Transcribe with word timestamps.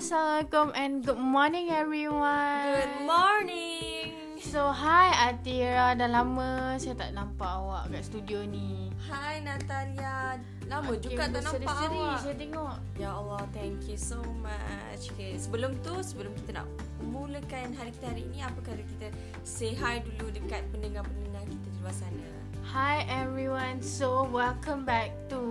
Assalamualaikum 0.00 0.72
and 0.80 1.04
good 1.04 1.20
morning 1.20 1.68
everyone. 1.68 2.72
Good 2.72 3.04
morning. 3.04 4.16
So 4.40 4.72
hi 4.72 5.12
Atira, 5.12 5.92
dah 5.92 6.08
lama 6.08 6.80
saya 6.80 6.96
tak 6.96 7.12
nampak 7.12 7.44
awak 7.44 7.92
kat 7.92 8.08
studio 8.08 8.40
ni. 8.48 8.88
Hai 8.96 9.44
Natalia. 9.44 10.40
Lama 10.72 10.96
Okay, 10.96 11.04
juga 11.04 11.28
tak 11.28 11.44
nampak 11.44 11.52
berseri-seri 11.52 12.00
awak. 12.00 12.16
Saya 12.24 12.32
tengok. 12.40 12.76
Ya 12.96 13.10
Allah, 13.12 13.44
thank 13.52 13.84
you 13.92 14.00
so 14.00 14.24
much. 14.40 15.12
Okay, 15.12 15.36
sebelum 15.36 15.76
tu, 15.84 15.92
sebelum 16.00 16.32
kita 16.32 16.64
nak 16.64 16.66
mulakan 17.04 17.76
hari 17.76 17.92
kita 17.92 18.06
hari 18.08 18.24
ini, 18.24 18.40
apa 18.40 18.56
kata 18.64 18.80
kita 18.80 19.12
say 19.44 19.76
hi 19.76 20.00
dulu 20.00 20.32
dekat 20.32 20.64
pendengar-pendengar 20.72 21.44
kita 21.44 21.66
di 21.68 21.78
luar 21.84 21.92
sana. 21.92 22.28
Hi 22.72 23.04
everyone. 23.04 23.84
So 23.84 24.24
welcome 24.32 24.88
back 24.88 25.12
to 25.28 25.44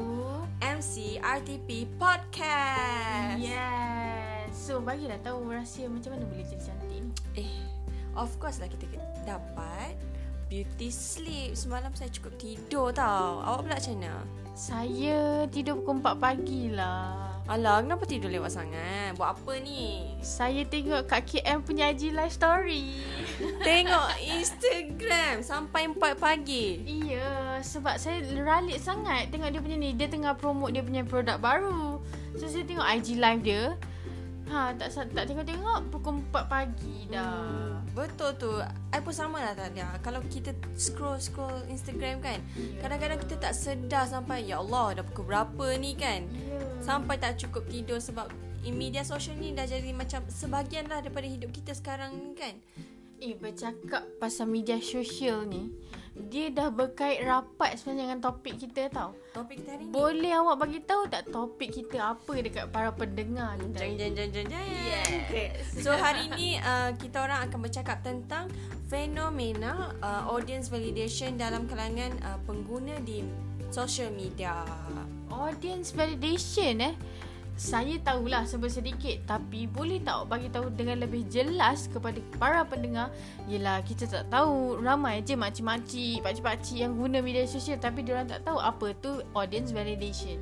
MC 0.66 1.22
RTP 1.22 1.86
Podcast. 2.02 3.38
Yes. 3.38 4.09
So 4.70 4.78
bagilah 4.78 5.18
tahu 5.26 5.50
rahsia 5.50 5.90
macam 5.90 6.14
mana 6.14 6.30
boleh 6.30 6.46
jadi 6.46 6.62
cantik 6.70 6.94
ni. 6.94 7.10
Eh, 7.42 7.58
of 8.14 8.30
course 8.38 8.62
lah 8.62 8.70
kita 8.70 8.86
dapat 9.26 9.98
beauty 10.46 10.94
sleep. 10.94 11.58
Semalam 11.58 11.90
saya 11.98 12.14
cukup 12.14 12.38
tidur 12.38 12.94
tau. 12.94 13.42
Awak 13.42 13.66
pula 13.66 13.76
macam 13.82 13.94
mana? 13.98 14.14
Saya 14.54 15.50
tidur 15.50 15.82
pukul 15.82 16.06
4 16.06 16.22
pagi 16.22 16.70
lah. 16.70 17.42
Alah, 17.50 17.82
kenapa 17.82 18.06
tidur 18.06 18.30
lewat 18.30 18.62
sangat? 18.62 19.18
Buat 19.18 19.42
apa 19.42 19.58
ni? 19.58 20.14
Saya 20.22 20.62
tengok 20.70 21.10
Kak 21.10 21.26
KM 21.26 21.66
punya 21.66 21.90
IG 21.90 22.14
live 22.14 22.30
story. 22.30 22.94
Tengok 23.66 24.22
Instagram 24.22 25.42
sampai 25.42 25.90
4 25.90 26.14
pagi. 26.14 26.78
Iya, 26.86 27.58
sebab 27.66 27.98
saya 27.98 28.22
ralik 28.46 28.78
sangat 28.78 29.34
tengok 29.34 29.50
dia 29.50 29.62
punya 29.66 29.82
ni. 29.82 29.98
Dia 29.98 30.14
tengah 30.14 30.38
promote 30.38 30.78
dia 30.78 30.86
punya 30.86 31.02
produk 31.02 31.42
baru. 31.42 31.98
So 32.38 32.46
saya 32.46 32.70
tengok 32.70 32.86
IG 32.86 33.18
live 33.18 33.42
dia. 33.42 33.74
Ha, 34.50 34.74
tak 34.74 34.90
tak 35.14 35.30
tengok-tengok 35.30 35.94
pukul 35.94 36.26
4 36.34 36.50
pagi 36.50 37.06
dah. 37.06 37.38
Hmm, 37.38 37.86
betul 37.94 38.34
tu. 38.34 38.50
I 38.90 38.98
pun 38.98 39.14
sama 39.14 39.38
lah 39.38 39.54
Talia. 39.54 39.94
Kalau 40.02 40.26
kita 40.26 40.58
scroll-scroll 40.74 41.70
Instagram 41.70 42.18
kan, 42.18 42.42
Ya. 42.58 42.82
kadang-kadang 42.82 43.22
kita 43.22 43.38
tak 43.38 43.54
sedar 43.54 44.10
sampai 44.10 44.50
ya 44.50 44.58
Allah 44.58 45.00
dah 45.00 45.04
pukul 45.06 45.30
berapa 45.30 45.78
ni 45.78 45.94
kan. 45.94 46.26
Ya. 46.26 46.58
Sampai 46.82 47.22
tak 47.22 47.38
cukup 47.38 47.70
tidur 47.70 48.02
sebab 48.02 48.26
in 48.66 48.74
media 48.74 49.06
sosial 49.06 49.38
ni 49.38 49.54
dah 49.54 49.70
jadi 49.70 49.94
macam 49.94 50.26
sebahagian 50.26 50.90
lah 50.90 51.06
daripada 51.06 51.30
hidup 51.30 51.54
kita 51.54 51.78
sekarang 51.78 52.18
ni 52.18 52.34
kan. 52.34 52.58
Eh, 53.22 53.38
bercakap 53.38 54.02
pasal 54.18 54.50
media 54.50 54.82
sosial 54.82 55.46
ni, 55.46 55.70
dia 56.28 56.52
dah 56.52 56.68
berkait 56.68 57.24
rapat 57.24 57.80
sebenarnya 57.80 58.12
dengan 58.12 58.20
topik 58.20 58.60
kita 58.60 58.92
tau. 58.92 59.16
Topik 59.32 59.64
kita 59.64 59.80
hari 59.80 59.88
ni. 59.88 59.92
Boleh 59.96 60.36
awak 60.36 60.68
bagi 60.68 60.80
tahu 60.84 61.08
tak 61.08 61.32
topik 61.32 61.72
kita 61.72 62.18
apa 62.18 62.34
dekat 62.44 62.68
para 62.76 62.92
pendengar 62.92 63.56
kita? 63.56 63.80
Jeng 63.80 63.96
jeng 63.96 64.14
jeng 64.20 64.30
jeng 64.36 64.48
jeng. 64.52 64.68
Yes. 64.68 65.80
So 65.80 65.96
hari 65.96 66.28
ni 66.36 66.60
uh, 66.60 66.92
kita 67.00 67.24
orang 67.24 67.48
akan 67.48 67.60
bercakap 67.64 68.04
tentang 68.04 68.52
fenomena 68.92 69.96
uh, 70.04 70.28
audience 70.28 70.68
validation 70.68 71.40
dalam 71.40 71.64
kalangan 71.72 72.12
uh, 72.28 72.36
pengguna 72.44 73.00
di 73.08 73.24
social 73.72 74.12
media. 74.12 74.68
Audience 75.30 75.96
validation 75.96 76.84
eh. 76.84 76.94
Saya 77.60 78.00
tahulah 78.00 78.48
sebut 78.48 78.72
sedikit 78.72 79.20
tapi 79.28 79.68
boleh 79.68 80.00
tak 80.00 80.32
bagi 80.32 80.48
tahu 80.48 80.72
dengan 80.72 81.04
lebih 81.04 81.28
jelas 81.28 81.92
kepada 81.92 82.16
para 82.40 82.64
pendengar 82.64 83.12
Yelah 83.52 83.84
kita 83.84 84.08
tak 84.08 84.32
tahu 84.32 84.80
ramai 84.80 85.20
je 85.28 85.36
makcik-makcik, 85.36 86.24
pakcik-pakcik 86.24 86.88
yang 86.88 86.96
guna 86.96 87.20
media 87.20 87.44
sosial 87.44 87.76
tapi 87.76 88.08
diorang 88.08 88.32
tak 88.32 88.48
tahu 88.48 88.64
apa 88.64 88.96
tu 89.04 89.20
audience 89.36 89.76
validation. 89.76 90.40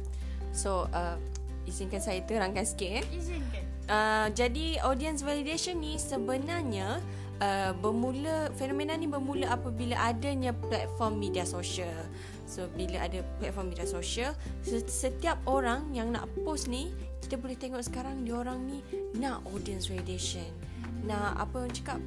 So 0.53 0.85
uh, 0.93 1.17
izinkan 1.65 2.05
saya 2.05 2.21
terangkan 2.21 2.69
sikit 2.69 3.01
eh. 3.01 3.05
Izinkan. 3.09 3.65
Uh, 3.89 4.29
jadi 4.37 4.77
audience 4.85 5.25
validation 5.25 5.81
ni 5.81 5.97
sebenarnya 5.97 7.01
uh, 7.41 7.71
bermula 7.81 8.53
fenomena 8.53 8.93
ni 8.93 9.09
bermula 9.09 9.57
apabila 9.57 9.97
adanya 9.97 10.53
platform 10.53 11.17
media 11.17 11.49
sosial. 11.49 12.05
So 12.47 12.69
bila 12.77 13.03
ada 13.03 13.25
platform 13.41 13.73
media 13.73 13.87
sosial, 13.89 14.31
setiap 14.87 15.39
orang 15.49 15.91
yang 15.91 16.15
nak 16.15 16.29
post 16.45 16.71
ni 16.71 16.91
kita 17.23 17.35
boleh 17.39 17.57
tengok 17.57 17.83
sekarang 17.83 18.23
dia 18.23 18.37
orang 18.37 18.59
ni 18.67 18.79
nak 19.17 19.43
audience 19.49 19.89
validation. 19.89 20.47
Nak 21.05 21.37
apa 21.37 21.53
orang 21.65 21.73
cakap? 21.73 21.99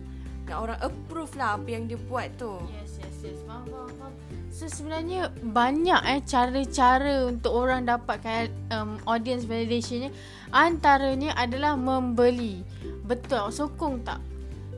Nak 0.50 0.59
orang 0.59 0.78
approve 0.82 1.32
lah 1.38 1.54
apa 1.54 1.69
yang 1.71 1.87
dia 1.87 1.98
buat 2.10 2.26
tu. 2.34 2.59
Yes, 2.75 2.98
yes, 2.98 3.16
yes. 3.22 3.38
Faham, 3.47 3.70
faham, 3.70 3.91
faham. 3.99 4.12
So 4.50 4.66
sebenarnya 4.66 5.31
banyak 5.47 6.00
eh 6.10 6.20
cara-cara 6.26 7.31
untuk 7.31 7.54
orang 7.54 7.87
dapatkan 7.87 8.50
um, 8.75 8.99
audience 9.06 9.47
validation 9.47 10.06
ni 10.06 10.10
antaranya 10.50 11.38
adalah 11.38 11.78
membeli. 11.78 12.66
Betul, 13.06 13.54
sokong 13.54 14.03
tak? 14.03 14.19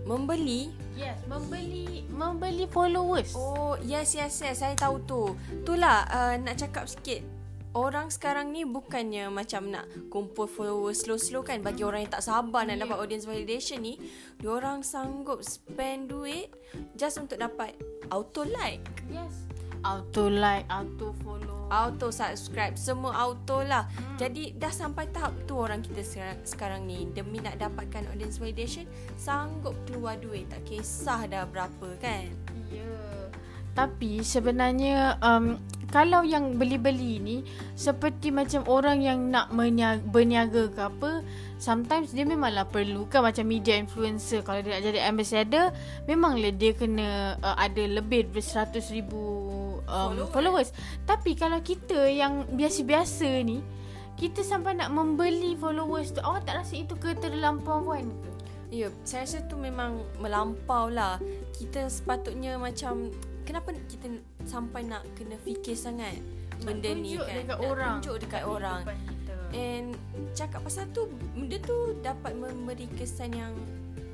Membeli 0.05 0.83
Yes, 0.93 1.17
membeli 1.25 2.05
membeli 2.13 2.69
followers. 2.69 3.33
Oh, 3.33 3.81
yes, 3.81 4.13
yes, 4.13 4.45
yes. 4.45 4.61
Saya 4.61 4.77
tahu 4.77 5.01
tu. 5.09 5.23
Itulah 5.49 6.05
uh, 6.13 6.35
nak 6.37 6.61
cakap 6.61 6.85
sikit. 6.85 7.25
Orang 7.73 8.13
sekarang 8.13 8.53
ni 8.53 8.69
bukannya 8.69 9.33
macam 9.33 9.73
nak 9.73 9.89
kumpul 10.13 10.45
followers 10.45 11.09
slow-slow 11.09 11.41
kan 11.41 11.65
bagi 11.65 11.81
orang 11.81 12.05
yang 12.05 12.13
tak 12.13 12.29
sabar 12.29 12.69
nak 12.69 12.85
dapat 12.85 13.01
audience 13.01 13.25
validation 13.25 13.81
ni, 13.81 13.97
diorang 14.37 14.85
sanggup 14.85 15.41
spend 15.41 16.13
duit 16.13 16.53
just 17.01 17.17
untuk 17.17 17.41
dapat 17.41 17.73
auto 18.13 18.45
like, 18.45 18.85
Yes. 19.09 19.49
Auto 19.83 20.29
like, 20.31 20.69
auto 20.71 21.11
follow. 21.25 21.67
auto 21.73 22.13
subscribe, 22.13 22.77
semua 22.77 23.17
auto 23.17 23.65
lah. 23.65 23.89
Hmm. 23.97 24.21
Jadi 24.21 24.53
dah 24.55 24.71
sampai 24.71 25.09
tahap 25.09 25.33
tu 25.49 25.57
orang 25.57 25.81
kita 25.81 26.05
sekarang, 26.05 26.39
sekarang 26.45 26.81
ni 26.85 27.09
demi 27.11 27.41
nak 27.41 27.57
dapatkan 27.57 28.05
audience 28.13 28.37
validation 28.37 28.85
sanggup 29.17 29.73
keluar 29.89 30.21
duit 30.21 30.45
tak 30.53 30.61
kisah 30.69 31.25
dah 31.25 31.49
berapa 31.49 31.89
kan. 31.99 32.29
Ya. 32.69 32.95
Tapi 33.73 34.21
sebenarnya 34.21 35.17
um, 35.25 35.57
kalau 35.93 36.25
yang 36.25 36.57
beli-beli 36.57 37.21
ni 37.21 37.37
seperti 37.77 38.33
macam 38.33 38.65
orang 38.65 39.05
yang 39.05 39.29
nak 39.29 39.53
meniaga, 39.53 40.01
berniaga 40.09 40.73
ke 40.73 40.81
apa, 40.89 41.21
sometimes 41.61 42.17
dia 42.17 42.25
memanglah 42.25 42.65
perlu 42.65 43.05
kan 43.13 43.21
macam 43.21 43.45
media 43.45 43.77
influencer 43.77 44.41
kalau 44.41 44.65
dia 44.65 44.81
nak 44.81 44.83
jadi 44.89 45.01
ambassador, 45.05 45.69
memanglah 46.09 46.49
dia 46.57 46.73
kena 46.73 47.37
uh, 47.45 47.57
ada 47.61 47.85
lebih 47.85 48.33
dari 48.33 48.41
100 48.41 48.97
ribu 48.97 49.21
um, 49.85 50.17
Followers. 50.17 50.33
followers. 50.33 50.71
Tapi 51.05 51.37
kalau 51.37 51.61
kita 51.61 52.09
yang 52.09 52.49
biasa-biasa 52.49 53.29
ni, 53.45 53.61
kita 54.17 54.41
sampai 54.41 54.81
nak 54.81 54.97
membeli 54.97 55.61
followers 55.61 56.17
tu, 56.17 56.25
awak 56.25 56.49
tak 56.49 56.65
rasa 56.65 56.81
itu 56.81 56.97
keterlampauan 56.97 58.09
ke? 58.09 58.31
Ya, 58.73 58.89
saya 59.05 59.29
rasa 59.29 59.45
tu 59.53 59.61
memang 59.61 60.01
melampau 60.17 60.89
lah. 60.89 61.21
Kita 61.53 61.93
sepatutnya 61.93 62.57
macam 62.57 63.13
kenapa 63.53 63.77
kita 63.85 64.09
sampai 64.49 64.81
nak 64.89 65.05
kena 65.13 65.37
fikir 65.45 65.77
sangat 65.77 66.17
benda 66.65 66.89
ni 66.97 67.21
tunjuk 67.21 67.27
kan. 67.29 67.37
dekat 67.37 67.49
nak 67.53 67.61
orang. 67.61 67.97
tunjuk 68.01 68.17
dekat 68.25 68.41
Kat 68.41 68.49
orang. 68.49 68.81
kita. 68.89 69.35
And 69.53 69.87
cakap 70.33 70.61
pasal 70.65 70.89
tu 70.97 71.13
benda 71.37 71.61
tu 71.61 71.77
dapat 72.01 72.33
memberi 72.33 72.89
kesan 72.97 73.37
yang 73.37 73.53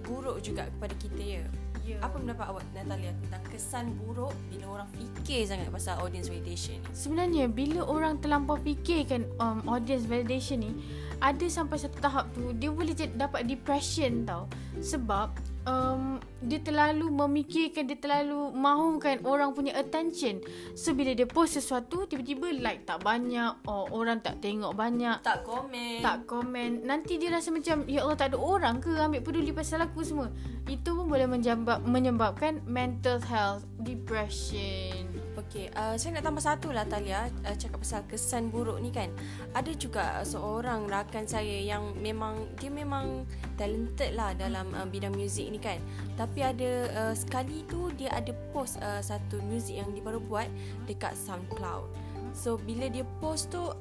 buruk 0.02 0.42
juga 0.42 0.66
kepada 0.66 0.90
kita 0.98 1.22
ya. 1.22 1.44
Ya. 1.86 1.96
Apa 2.04 2.20
pendapat 2.20 2.46
awak 2.52 2.66
Natalia 2.76 3.14
tentang 3.24 3.40
kesan 3.48 3.94
buruk 4.02 4.34
bila 4.50 4.82
orang 4.82 4.90
fikir 4.92 5.46
sangat 5.46 5.70
pasal 5.70 6.02
audience 6.02 6.26
validation 6.26 6.76
ni? 6.82 6.90
Sebenarnya 6.90 7.44
bila 7.46 7.80
orang 7.86 8.18
terlampau 8.18 8.58
fikirkan 8.58 9.22
um, 9.38 9.62
audience 9.70 10.04
validation 10.04 10.66
ni 10.66 10.74
ada 11.22 11.46
sampai 11.46 11.78
satu 11.78 11.96
tahap 12.02 12.26
tu 12.34 12.50
dia 12.58 12.74
boleh 12.74 12.92
dapat 12.92 13.46
depression 13.46 14.26
tau 14.26 14.50
sebab 14.82 15.30
um, 15.68 16.02
dia 16.38 16.60
terlalu 16.62 17.12
memikirkan 17.12 17.84
dia 17.84 17.98
terlalu 17.98 18.54
mahukan 18.56 19.20
orang 19.26 19.52
punya 19.52 19.76
attention. 19.76 20.40
So 20.72 20.96
bila 20.96 21.12
dia 21.12 21.28
post 21.28 21.60
sesuatu 21.60 22.08
tiba-tiba 22.08 22.48
like 22.62 22.88
tak 22.88 23.04
banyak 23.04 23.60
or 23.68 23.90
orang 23.92 24.24
tak 24.24 24.40
tengok 24.40 24.72
banyak. 24.72 25.20
Tak 25.20 25.44
komen. 25.44 26.00
tak 26.00 26.24
komen. 26.24 26.88
Nanti 26.88 27.20
dia 27.20 27.34
rasa 27.34 27.52
macam 27.52 27.84
ya 27.84 28.06
Allah 28.06 28.18
tak 28.18 28.34
ada 28.34 28.38
orang 28.40 28.80
ke 28.80 28.96
ambil 28.96 29.20
peduli 29.20 29.52
pasal 29.52 29.84
aku 29.84 30.00
semua? 30.00 30.32
Itu 30.64 30.96
pun 30.96 31.10
boleh 31.10 31.28
menjambak, 31.28 31.84
menyebabkan 31.84 32.64
mental 32.64 33.20
health 33.20 33.68
depression 33.84 35.27
Okey, 35.48 35.72
uh, 35.72 35.96
saya 35.96 36.20
nak 36.20 36.28
tambah 36.28 36.44
satu 36.44 36.68
lah 36.76 36.84
Talia 36.84 37.24
uh, 37.48 37.56
Cakap 37.56 37.80
pasal 37.80 38.04
kesan 38.04 38.52
buruk 38.52 38.84
ni 38.84 38.92
kan. 38.92 39.08
Ada 39.56 39.72
juga 39.80 40.20
uh, 40.20 40.26
seorang 40.28 40.84
rakan 40.84 41.24
saya 41.24 41.64
yang 41.64 41.96
memang 41.96 42.52
Dia 42.60 42.68
memang 42.68 43.24
talented 43.56 44.12
lah 44.12 44.36
dalam 44.36 44.68
uh, 44.76 44.84
bidang 44.84 45.16
muzik 45.16 45.48
ni 45.48 45.56
kan. 45.56 45.80
Tapi 46.20 46.44
ada 46.44 46.70
uh, 46.92 47.14
sekali 47.16 47.64
tu 47.64 47.88
dia 47.96 48.12
ada 48.12 48.28
post 48.52 48.76
uh, 48.84 49.00
satu 49.00 49.40
muzik 49.40 49.80
yang 49.80 49.88
dia 49.96 50.04
baru 50.04 50.20
buat 50.20 50.52
Dekat 50.84 51.16
SoundCloud. 51.16 51.88
So 52.36 52.60
bila 52.60 52.92
dia 52.92 53.08
post 53.16 53.48
tu 53.48 53.72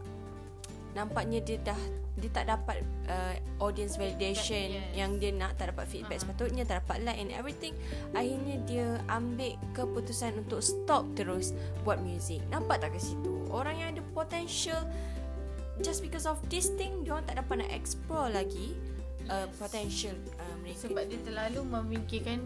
Nampaknya 0.97 1.39
dia 1.45 1.61
dah 1.61 1.77
dia 2.17 2.33
tak 2.33 2.49
dapat 2.49 2.81
uh, 3.05 3.37
audience 3.61 3.93
validation 3.93 4.73
Yes. 4.73 4.97
yang 4.97 5.21
dia 5.21 5.29
nak 5.29 5.53
tak 5.61 5.69
dapat 5.69 5.85
feedback 5.85 6.17
Uh-huh. 6.17 6.33
sepatutnya 6.33 6.65
tak 6.65 6.81
dapat 6.81 7.05
like 7.05 7.21
and 7.21 7.29
everything 7.29 7.77
akhirnya 8.17 8.57
dia 8.65 8.97
ambil 9.05 9.53
keputusan 9.77 10.33
untuk 10.41 10.65
stop 10.65 11.05
terus 11.13 11.53
buat 11.85 12.01
music 12.01 12.41
nampak 12.49 12.81
tak 12.81 12.97
ke 12.97 12.97
situ 12.97 13.45
orang 13.53 13.77
yang 13.77 13.89
ada 13.93 14.01
potential 14.17 14.81
just 15.85 16.01
because 16.01 16.25
of 16.25 16.41
this 16.49 16.73
thing 16.73 17.05
dia 17.05 17.13
orang 17.13 17.25
tak 17.29 17.37
dapat 17.37 17.61
nak 17.61 17.69
explore 17.69 18.33
lagi 18.33 18.73
uh, 19.29 19.45
potential 19.61 20.17
uh, 20.41 20.55
mereka. 20.65 20.89
Sebab 20.89 21.03
dia 21.05 21.19
terlalu 21.21 21.61
memikirkan 21.69 22.41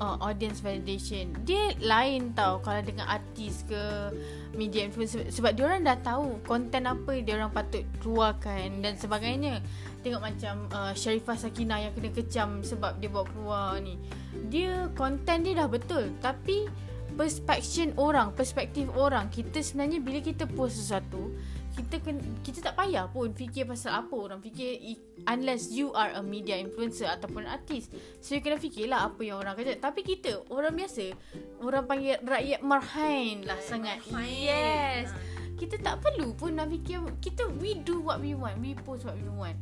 uh, 0.00 0.16
audience 0.24 0.64
validation. 0.64 1.30
Dia 1.44 1.76
lain 1.78 2.32
tau 2.32 2.58
kalau 2.64 2.80
dengan 2.82 3.06
artis 3.06 3.62
ke 3.68 4.10
media 4.56 4.82
influencer 4.82 5.28
sebab 5.30 5.54
dia 5.54 5.68
orang 5.68 5.86
dah 5.86 6.00
tahu 6.00 6.42
konten 6.42 6.88
apa 6.88 7.22
dia 7.22 7.38
orang 7.38 7.52
patut 7.52 7.84
keluarkan 8.02 8.82
dan 8.82 8.96
sebagainya. 8.96 9.60
Tengok 10.00 10.22
macam 10.24 10.66
uh, 10.72 10.92
Sharifah 10.96 11.36
Sakina 11.36 11.78
yang 11.78 11.92
kena 11.92 12.10
kecam 12.10 12.64
sebab 12.64 12.98
dia 12.98 13.12
bawa 13.12 13.28
keluar 13.30 13.68
ni. 13.78 14.00
Dia 14.48 14.88
konten 14.96 15.44
dia 15.44 15.54
dah 15.54 15.68
betul 15.68 16.10
tapi 16.18 16.66
perspektif 17.14 17.92
orang, 18.00 18.32
perspektif 18.32 18.88
orang 18.96 19.28
kita 19.28 19.60
sebenarnya 19.60 20.00
bila 20.00 20.18
kita 20.24 20.48
post 20.48 20.80
sesuatu 20.80 21.36
kita 21.80 21.96
ken, 22.04 22.20
kita 22.44 22.60
tak 22.60 22.76
payah 22.76 23.08
pun 23.08 23.32
fikir 23.32 23.64
pasal 23.64 24.04
apa 24.04 24.12
orang 24.12 24.44
fikir 24.44 24.76
unless 25.24 25.72
you 25.72 25.88
are 25.96 26.12
a 26.12 26.20
media 26.20 26.60
influencer 26.60 27.08
ataupun 27.08 27.48
artis. 27.48 27.88
So 28.20 28.36
you 28.36 28.44
kena 28.44 28.60
fikirlah 28.60 29.08
apa 29.08 29.20
yang 29.24 29.40
orang 29.40 29.56
kata. 29.56 29.80
Tapi 29.80 30.04
kita 30.04 30.44
orang 30.52 30.76
biasa 30.76 31.16
orang 31.64 31.88
panggil 31.88 32.20
rakyat 32.20 32.60
marhain 32.60 33.48
lah 33.48 33.56
sangat. 33.64 34.04
yes. 34.28 35.08
Kita 35.56 35.80
tak 35.80 36.04
perlu 36.04 36.36
pun 36.36 36.56
nak 36.56 36.68
fikir 36.68 37.00
kita 37.24 37.48
we 37.60 37.80
do 37.80 38.00
what 38.00 38.20
we 38.20 38.36
want 38.36 38.60
we 38.60 38.76
post 38.84 39.08
what 39.08 39.16
we 39.16 39.28
want. 39.32 39.56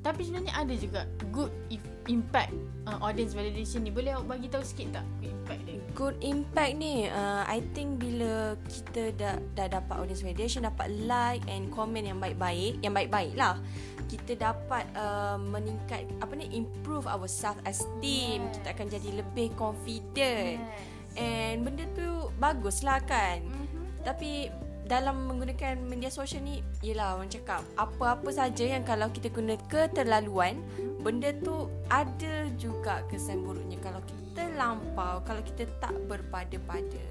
Tapi 0.00 0.24
sebenarnya 0.24 0.56
ada 0.56 0.72
juga 0.72 1.04
good 1.28 1.52
impact 2.08 2.52
uh, 2.88 2.96
audience 3.04 3.36
validation 3.36 3.84
ni. 3.84 3.92
Boleh 3.92 4.16
awak 4.16 4.40
bagi 4.40 4.48
tahu 4.48 4.64
sikit 4.64 5.00
tak 5.00 5.06
good 5.96 6.14
impact 6.22 6.78
ni 6.78 7.10
uh, 7.10 7.42
I 7.44 7.64
think 7.74 7.98
bila 7.98 8.54
kita 8.70 9.14
dah 9.18 9.34
dah 9.58 9.66
dapat 9.66 9.94
audience 9.98 10.22
validation 10.22 10.62
dapat 10.64 10.88
like 11.08 11.42
and 11.50 11.72
comment 11.74 12.06
yang 12.06 12.22
baik-baik 12.22 12.78
yang 12.80 12.94
baik-baik 12.94 13.34
lah 13.34 13.58
kita 14.08 14.38
dapat 14.38 14.86
uh, 14.94 15.36
meningkat 15.36 16.06
apa 16.22 16.32
ni 16.38 16.46
improve 16.54 17.04
our 17.10 17.26
self 17.26 17.58
esteem 17.66 18.46
yeah. 18.46 18.52
kita 18.54 18.68
akan 18.78 18.86
jadi 18.88 19.10
lebih 19.20 19.48
confident 19.58 20.62
yes. 20.62 21.18
and 21.18 21.66
benda 21.66 21.84
tu 21.92 22.30
bagus 22.38 22.86
lah 22.86 23.02
kan 23.02 23.42
mm-hmm. 23.42 24.06
tapi 24.06 24.48
dalam 24.88 25.28
menggunakan 25.28 25.76
media 25.84 26.08
sosial 26.08 26.40
ni 26.42 26.64
Yelah 26.80 27.20
orang 27.20 27.28
cakap 27.28 27.60
Apa-apa 27.76 28.32
saja 28.32 28.64
yang 28.64 28.82
kalau 28.82 29.12
kita 29.12 29.28
guna 29.28 29.54
keterlaluan 29.68 30.58
Benda 31.04 31.30
tu 31.44 31.68
ada 31.92 32.48
juga 32.56 33.04
kesan 33.12 33.44
buruknya 33.44 33.76
Kalau 33.84 34.00
kita 34.02 34.48
lampau 34.56 35.20
Kalau 35.22 35.44
kita 35.44 35.68
tak 35.78 35.94
berpada-pada. 36.08 37.04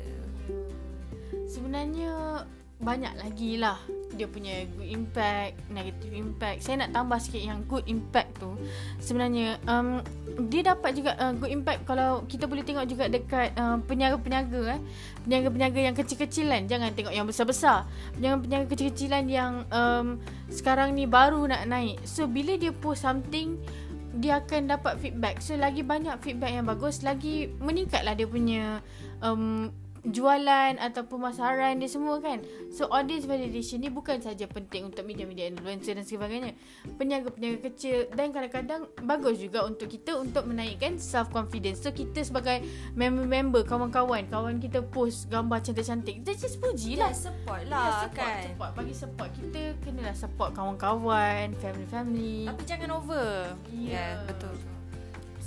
Sebenarnya 1.48 2.44
banyak 2.78 3.14
lagi 3.18 3.58
lah 3.58 3.82
dia 4.14 4.26
punya 4.26 4.66
good 4.78 4.90
impact, 4.90 5.54
negative 5.70 6.14
impact. 6.14 6.66
Saya 6.66 6.86
nak 6.86 6.96
tambah 6.96 7.20
sikit 7.22 7.44
yang 7.44 7.60
good 7.70 7.86
impact 7.86 8.40
tu. 8.40 8.56
Sebenarnya 8.98 9.62
um, 9.70 10.02
dia 10.50 10.66
dapat 10.66 10.98
juga 10.98 11.14
uh, 11.20 11.34
good 11.38 11.54
impact 11.54 11.86
kalau 11.86 12.26
kita 12.26 12.50
boleh 12.50 12.66
tengok 12.66 12.86
juga 12.90 13.06
dekat 13.12 13.54
uh, 13.60 13.78
peniaga-peniaga 13.86 14.80
eh. 14.80 14.82
Peniaga-peniaga 15.28 15.80
yang 15.92 15.96
kecil-kecilan, 15.98 16.66
jangan 16.66 16.96
tengok 16.98 17.14
yang 17.14 17.28
besar-besar. 17.30 17.86
Peniaga-peniaga 18.18 18.66
kecil-kecilan 18.74 19.24
yang 19.30 19.68
um, 19.70 20.18
sekarang 20.50 20.98
ni 20.98 21.06
baru 21.06 21.46
nak 21.46 21.68
naik. 21.70 22.02
So 22.08 22.26
bila 22.26 22.58
dia 22.58 22.74
post 22.74 23.06
something 23.06 23.60
dia 24.18 24.42
akan 24.42 24.74
dapat 24.74 24.98
feedback. 24.98 25.46
So 25.46 25.54
lagi 25.54 25.86
banyak 25.86 26.18
feedback 26.26 26.58
yang 26.58 26.66
bagus, 26.66 27.06
lagi 27.06 27.54
meningkatlah 27.62 28.18
dia 28.18 28.26
punya 28.26 28.82
um, 29.22 29.70
jualan 30.08 30.80
atau 30.80 31.04
pemasaran 31.04 31.80
dia 31.80 31.90
semua 31.92 32.20
kan. 32.24 32.40
So 32.72 32.88
audience 32.88 33.28
validation 33.28 33.84
ni 33.84 33.92
bukan 33.92 34.24
saja 34.24 34.48
penting 34.48 34.92
untuk 34.92 35.04
media-media 35.04 35.52
influencer 35.52 36.00
dan 36.00 36.08
sebagainya. 36.08 36.56
Peniaga-peniaga 36.96 37.60
kecil 37.72 38.08
dan 38.16 38.32
kadang-kadang 38.32 38.88
bagus 39.04 39.40
juga 39.40 39.68
untuk 39.68 39.92
kita 39.92 40.16
untuk 40.16 40.48
menaikkan 40.48 40.96
self 40.96 41.28
confidence. 41.32 41.84
So 41.84 41.92
kita 41.92 42.24
sebagai 42.24 42.64
member-member, 42.96 43.68
kawan-kawan, 43.68 44.32
kawan 44.32 44.64
kita 44.64 44.84
post 44.84 45.28
gambar 45.28 45.60
cantik-cantik, 45.60 46.24
kita 46.24 46.32
just 46.36 46.58
puji 46.64 46.96
lah. 46.96 47.12
Yeah, 47.12 47.24
support 47.28 47.62
lah 47.68 47.84
yeah, 47.84 48.00
support, 48.04 48.16
kan. 48.18 48.44
Support, 48.48 48.72
bagi 48.76 48.94
support. 48.96 49.30
Kita 49.36 49.62
kenalah 49.84 50.16
support 50.16 50.50
kawan-kawan, 50.56 51.46
family-family. 51.60 52.48
Tapi 52.48 52.64
jangan 52.64 52.90
over. 52.96 53.52
Ya, 53.70 53.76
yeah, 53.76 54.10
yeah, 54.16 54.26
betul. 54.30 54.77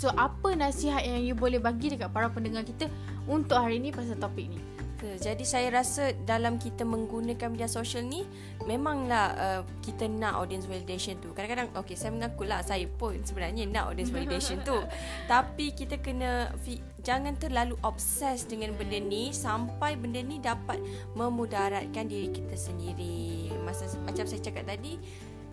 So 0.01 0.09
apa 0.17 0.57
nasihat 0.57 1.05
yang 1.05 1.21
you 1.21 1.37
boleh 1.37 1.61
bagi 1.61 1.93
dekat 1.93 2.09
para 2.09 2.33
pendengar 2.33 2.65
kita 2.65 2.89
untuk 3.29 3.61
hari 3.61 3.77
ni 3.77 3.93
pasal 3.93 4.17
topik 4.17 4.49
ni? 4.49 4.57
Jadi 5.01 5.49
saya 5.49 5.73
rasa 5.73 6.13
dalam 6.29 6.61
kita 6.61 6.85
menggunakan 6.85 7.49
media 7.49 7.65
sosial 7.65 8.05
ni 8.05 8.29
memanglah 8.69 9.33
uh, 9.37 9.61
kita 9.81 10.05
nak 10.05 10.37
audience 10.37 10.69
validation 10.69 11.17
tu. 11.25 11.33
Kadang-kadang 11.33 11.73
okey 11.81 11.97
saya 11.97 12.13
mengaku 12.13 12.45
lah 12.45 12.61
saya 12.61 12.85
pun 12.85 13.17
sebenarnya 13.25 13.65
nak 13.65 13.93
audience 13.93 14.13
validation 14.13 14.61
tu. 14.61 14.77
Tapi 15.33 15.73
kita 15.73 15.97
kena 16.05 16.53
fi- 16.61 16.85
jangan 17.01 17.33
terlalu 17.41 17.81
obses 17.81 18.45
dengan 18.45 18.77
benda 18.77 19.01
ni 19.01 19.33
sampai 19.33 19.97
benda 19.97 20.21
ni 20.21 20.37
dapat 20.37 20.77
memudaratkan 21.17 22.05
diri 22.05 22.29
kita 22.29 22.57
sendiri. 22.57 23.57
Masa 23.65 23.89
macam 24.05 24.29
saya 24.29 24.41
cakap 24.45 24.69
tadi 24.69 25.01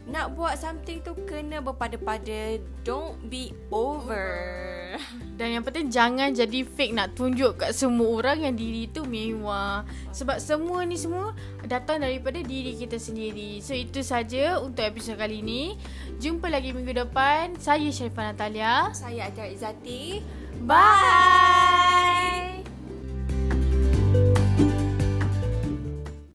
nak 0.07 0.39
buat 0.39 0.55
something 0.55 1.03
tu 1.03 1.11
kena 1.27 1.59
berpada-pada. 1.59 2.57
Don't 2.87 3.19
be 3.27 3.51
over. 3.69 4.95
Dan 5.35 5.59
yang 5.59 5.63
penting 5.67 5.91
jangan 5.91 6.31
jadi 6.31 6.63
fake 6.63 6.95
nak 6.95 7.13
tunjuk 7.13 7.59
kat 7.61 7.75
semua 7.75 8.23
orang 8.23 8.47
yang 8.47 8.55
diri 8.55 8.87
tu 8.89 9.03
mewah. 9.03 9.83
Sebab 10.15 10.39
semua 10.39 10.87
ni 10.87 10.95
semua 10.95 11.35
datang 11.67 12.01
daripada 12.01 12.39
diri 12.39 12.73
kita 12.79 12.95
sendiri. 12.97 13.59
So 13.59 13.75
itu 13.75 13.99
saja 14.01 14.63
untuk 14.63 14.87
episod 14.87 15.19
kali 15.19 15.43
ini 15.43 15.75
jumpa 16.17 16.47
lagi 16.47 16.71
minggu 16.71 16.95
depan. 16.95 17.59
Saya 17.59 17.91
Sharifah 17.91 18.33
Natalia. 18.33 18.89
Saya 18.95 19.27
Adira 19.27 19.51
Izzati. 19.51 20.23
Bye 20.65 22.46